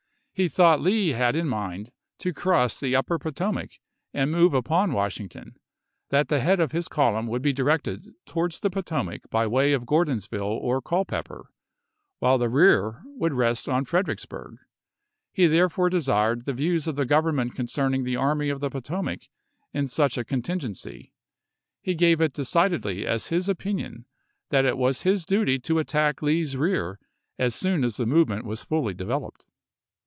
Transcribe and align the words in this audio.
He 0.33 0.47
thought 0.49 0.81
Lee 0.81 1.09
had 1.09 1.35
it 1.35 1.39
in 1.41 1.47
mind 1.47 1.91
to 2.17 2.33
cross 2.33 2.79
the 2.79 2.95
Upper 2.95 3.19
Potomac 3.19 3.73
and 4.11 4.31
move 4.31 4.55
upon 4.55 4.91
Washington; 4.91 5.55
that 6.09 6.29
the 6.29 6.39
head 6.39 6.59
of 6.59 6.71
his 6.71 6.87
column 6.87 7.27
would 7.27 7.43
be 7.43 7.53
directed 7.53 8.15
towards 8.25 8.59
the 8.59 8.71
Potomac 8.71 9.29
by 9.29 9.45
way 9.45 9.71
of 9.71 9.85
Grordonsville 9.85 10.41
or 10.57 10.81
Culpeper, 10.81 11.51
while 12.17 12.39
the 12.39 12.49
rear 12.49 13.03
would 13.05 13.33
rest 13.35 13.69
on 13.69 13.85
Fredericksburg; 13.85 14.55
he 15.31 15.45
therefore 15.45 15.91
desired 15.91 16.45
the 16.45 16.53
views 16.53 16.87
of 16.87 16.95
the 16.95 17.05
Government 17.05 17.53
concerning 17.53 18.03
the 18.03 18.15
Army 18.15 18.47
^SncoLj0 18.47 18.53
of 18.53 18.59
the 18.61 18.69
Potomac 18.71 19.21
in 19.73 19.85
such 19.85 20.17
a 20.17 20.25
contingency; 20.25 21.13
he 21.83 21.93
gave 21.93 22.19
it 22.19 22.31
Juw5r.863, 22.33 22.35
decidedly 22.35 23.05
as 23.05 23.27
his 23.27 23.47
opinion 23.47 24.07
that 24.49 24.65
it 24.65 24.77
was 24.77 25.03
his 25.03 25.23
duty 25.23 25.59
to 25.59 25.75
xxvii., 25.75 25.81
attack 25.81 26.21
Lee's 26.23 26.57
rear 26.57 26.97
as 27.37 27.53
soon 27.53 27.83
as 27.83 27.97
the 27.97 28.07
movement 28.07 28.43
was 28.43 28.63
p^3o." 28.63 28.67
fully 28.67 28.93
developed. 28.95 29.45